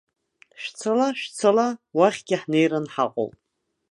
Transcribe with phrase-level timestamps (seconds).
[0.61, 1.67] Шәцала, шәцала,
[1.97, 3.33] уахьгьы ҳнеираны ҳаҟоуп!